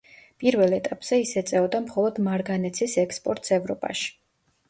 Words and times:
პირველ 0.43 0.71
ეტაპზე 0.77 1.19
ის 1.23 1.33
ეწეოდა 1.41 1.81
მხოლოდ 1.83 2.17
მარგანეცის 2.29 2.97
ექსპორტს 3.05 3.55
ევროპაში. 3.59 4.09